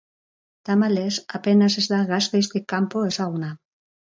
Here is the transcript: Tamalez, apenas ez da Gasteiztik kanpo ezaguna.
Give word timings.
Tamalez, 0.69 1.11
apenas 1.37 1.77
ez 1.81 1.85
da 1.91 1.99
Gasteiztik 2.13 2.67
kanpo 2.75 3.07
ezaguna. 3.13 3.53